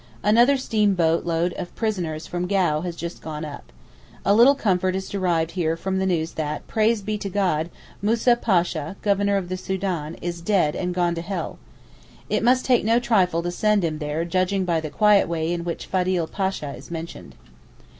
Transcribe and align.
Another 0.23 0.57
steam 0.57 0.95
boat 0.95 1.25
load 1.27 1.53
of 1.59 1.75
prisoners 1.75 2.25
from 2.25 2.47
Gau 2.47 2.81
has 2.81 2.95
just 2.95 3.21
gone 3.21 3.45
up. 3.45 3.71
A 4.25 4.33
little 4.33 4.55
comfort 4.55 4.95
is 4.95 5.07
derived 5.07 5.51
here 5.51 5.77
from 5.77 5.99
the 5.99 6.07
news 6.07 6.31
that, 6.31 6.65
'Praise 6.67 7.03
be 7.03 7.19
to 7.19 7.29
God, 7.29 7.69
Moussa 8.01 8.35
Pasha 8.35 8.95
(Governor 9.03 9.37
of 9.37 9.47
the 9.47 9.57
Soudan) 9.57 10.15
is 10.15 10.41
dead 10.41 10.75
and 10.75 10.95
gone 10.95 11.13
to 11.13 11.21
Hell.' 11.21 11.59
It 12.31 12.41
must 12.43 12.65
take 12.65 12.83
no 12.83 12.97
trifle 12.99 13.43
to 13.43 13.51
send 13.51 13.83
him 13.85 13.99
there 13.99 14.25
judging 14.25 14.65
by 14.65 14.81
the 14.81 14.89
quiet 14.89 15.27
way 15.27 15.53
in 15.53 15.63
which 15.63 15.85
Fadil 15.85 16.25
Pasha 16.25 16.73
is 16.75 16.89
mentioned. 16.89 17.35